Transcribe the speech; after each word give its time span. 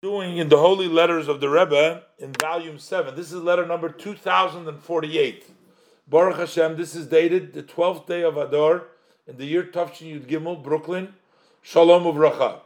doing 0.00 0.36
in 0.36 0.48
the 0.48 0.58
Holy 0.58 0.86
Letters 0.86 1.26
of 1.26 1.40
the 1.40 1.48
Rebbe 1.48 2.04
in 2.20 2.32
volume 2.34 2.78
7. 2.78 3.16
This 3.16 3.32
is 3.32 3.42
letter 3.42 3.66
number 3.66 3.88
2048. 3.88 5.50
Baruch 6.06 6.36
Hashem, 6.36 6.76
this 6.76 6.94
is 6.94 7.08
dated 7.08 7.52
the 7.52 7.64
12th 7.64 8.06
day 8.06 8.22
of 8.22 8.36
Adar 8.36 8.84
in 9.26 9.38
the 9.38 9.44
year 9.44 9.64
Tafshin 9.64 10.14
Yud 10.14 10.26
Gimel, 10.26 10.62
Brooklyn. 10.62 11.14
Shalom 11.62 12.04
Uvracha. 12.04 12.60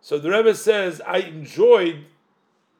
So 0.00 0.18
the 0.18 0.30
Rebbe 0.30 0.54
says, 0.54 1.02
I 1.06 1.18
enjoyed 1.18 2.06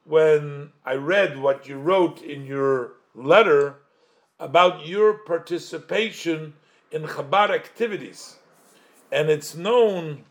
when 0.03 0.71
I 0.83 0.95
read 0.95 1.37
what 1.37 1.67
you 1.67 1.77
wrote 1.77 2.23
in 2.23 2.47
your 2.47 2.93
letter 3.13 3.75
about 4.39 4.87
your 4.87 5.13
participation 5.13 6.55
in 6.91 7.03
Chabad 7.03 7.51
activities. 7.51 8.37
And 9.11 9.29
it's 9.29 9.53
known 9.53 10.23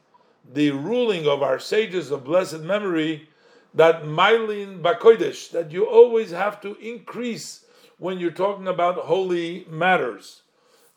the 0.52 0.72
ruling 0.72 1.28
of 1.28 1.40
our 1.40 1.60
sages 1.60 2.10
of 2.10 2.24
blessed 2.24 2.58
memory 2.58 3.28
that 3.74 4.04
Mylin 4.04 4.80
Bakoidesh, 4.80 5.50
that 5.50 5.72
you 5.72 5.84
always 5.86 6.30
have 6.30 6.60
to 6.60 6.76
increase 6.76 7.64
when 7.98 8.18
you're 8.18 8.30
talking 8.30 8.68
about 8.68 8.96
holy 8.96 9.66
matters. 9.68 10.42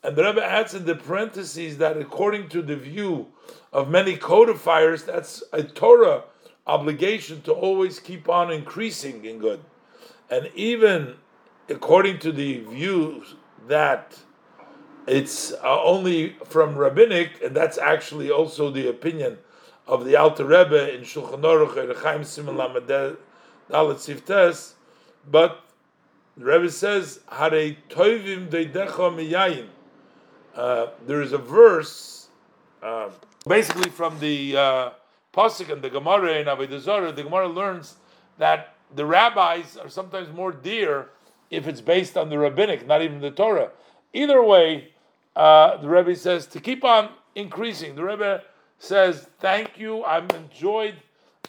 And 0.02 0.14
the 0.14 0.24
Rebbe 0.24 0.44
adds 0.44 0.74
in 0.74 0.84
the 0.84 0.94
parentheses 0.94 1.78
that 1.78 1.96
according 1.96 2.48
to 2.50 2.62
the 2.62 2.76
view 2.76 3.28
of 3.72 3.90
many 3.90 4.16
codifiers, 4.16 5.02
that's 5.02 5.42
a 5.52 5.62
Torah 5.62 6.24
obligation 6.66 7.42
to 7.42 7.52
always 7.52 7.98
keep 7.98 8.28
on 8.28 8.52
increasing 8.52 9.24
in 9.24 9.38
good. 9.38 9.60
And 10.30 10.50
even 10.54 11.14
according 11.68 12.20
to 12.20 12.32
the 12.32 12.60
view 12.60 13.24
that 13.66 14.16
it's 15.06 15.52
uh, 15.52 15.82
only 15.82 16.36
from 16.44 16.76
rabbinic, 16.76 17.42
and 17.42 17.56
that's 17.56 17.78
actually 17.78 18.30
also 18.30 18.70
the 18.70 18.88
opinion 18.88 19.38
of 19.88 20.04
the 20.04 20.16
Alter 20.16 20.44
Rebbe 20.44 20.94
in 20.94 21.00
Shulchan 21.00 21.40
Aruch 21.40 21.96
Chaim 22.02 22.20
Siman 22.20 22.56
Lamed 22.56 23.16
Dalet 23.70 23.96
Siftes, 23.96 24.74
but 25.28 25.64
the 26.36 26.44
Rebbe 26.44 26.70
says, 26.70 27.20
"Harei 27.28 27.78
toivim 27.88 28.48
deidecha 28.48 29.10
miyayin." 29.10 29.68
Uh, 30.54 30.88
there 31.06 31.22
is 31.22 31.32
a 31.32 31.38
verse, 31.38 32.28
uh, 32.82 33.08
basically 33.46 33.90
from 33.90 34.20
the 34.20 34.56
uh, 34.56 34.90
pasuk 35.34 35.72
and 35.72 35.82
the 35.82 35.90
Gemara 35.90 36.34
in 36.34 36.46
Avodah 36.46 36.80
Zarah. 36.80 37.12
The 37.12 37.22
Gemara 37.22 37.48
learns 37.48 37.96
that 38.36 38.74
the 38.94 39.06
rabbis 39.06 39.76
are 39.76 39.88
sometimes 39.88 40.28
more 40.34 40.52
dear 40.52 41.08
if 41.50 41.66
it's 41.66 41.80
based 41.80 42.16
on 42.16 42.28
the 42.28 42.38
rabbinic, 42.38 42.86
not 42.86 43.02
even 43.02 43.20
the 43.20 43.30
Torah. 43.30 43.70
Either 44.12 44.42
way, 44.42 44.88
uh, 45.34 45.76
the 45.78 45.88
Rebbe 45.88 46.14
says 46.14 46.46
to 46.46 46.60
keep 46.60 46.84
on 46.84 47.10
increasing. 47.34 47.94
The 47.94 48.04
Rebbe 48.04 48.42
says, 48.78 49.28
"Thank 49.40 49.78
you. 49.78 50.04
I've 50.04 50.30
enjoyed 50.32 50.94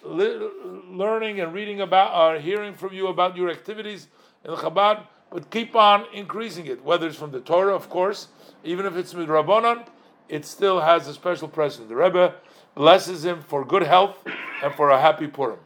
li- 0.03 0.49
learning 0.87 1.39
and 1.39 1.53
reading 1.53 1.81
about, 1.81 2.13
or 2.13 2.35
uh, 2.35 2.39
hearing 2.39 2.73
from 2.73 2.93
you 2.93 3.07
about 3.07 3.35
your 3.35 3.49
activities 3.49 4.07
in 4.43 4.51
the 4.51 4.57
Chabad. 4.57 5.03
But 5.31 5.51
keep 5.51 5.75
on 5.75 6.05
increasing 6.13 6.65
it. 6.65 6.83
Whether 6.83 7.07
it's 7.07 7.17
from 7.17 7.31
the 7.31 7.39
Torah, 7.39 7.75
of 7.75 7.89
course, 7.89 8.29
even 8.63 8.85
if 8.85 8.95
it's 8.95 9.13
with 9.13 9.29
Rabbanon, 9.29 9.87
it 10.27 10.45
still 10.45 10.79
has 10.79 11.07
a 11.07 11.13
special 11.13 11.47
presence. 11.47 11.87
The 11.87 11.95
Rebbe 11.95 12.35
blesses 12.75 13.25
him 13.25 13.41
for 13.41 13.63
good 13.63 13.83
health 13.83 14.17
and 14.63 14.73
for 14.73 14.89
a 14.89 14.99
happy 14.99 15.27
Purim. 15.27 15.59